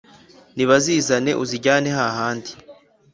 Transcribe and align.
nibazizane 0.55 1.31
uzijyane, 1.43 1.89
hahandi 1.97 2.51